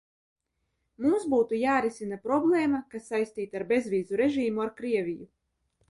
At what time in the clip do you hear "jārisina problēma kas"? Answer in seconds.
1.65-3.07